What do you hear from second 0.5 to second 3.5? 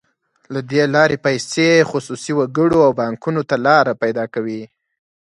له دې لارې پیسې خصوصي وګړو او بانکونو